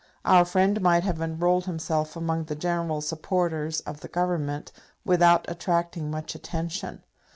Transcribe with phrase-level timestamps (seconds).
[0.25, 4.71] Our friend might have enrolled himself among the general supporters of the Government
[5.05, 7.03] without attracting much attention.